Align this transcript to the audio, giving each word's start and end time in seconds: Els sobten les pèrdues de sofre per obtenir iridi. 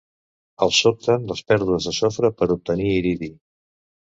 Els 0.65 0.77
sobten 0.85 1.27
les 1.31 1.43
pèrdues 1.51 1.87
de 1.91 1.95
sofre 1.99 2.33
per 2.41 2.51
obtenir 2.57 2.91
iridi. 2.95 3.31